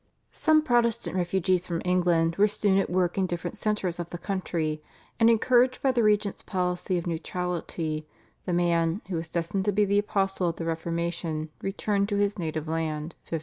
[0.31, 4.81] Some Protestant refugees from England were soon at work in different centres of the country,
[5.19, 8.07] and encouraged by the regent's policy of neutrality,
[8.45, 12.39] the man, who was destined to be the apostle of the Reformation, returned to his
[12.39, 13.39] native land (1555).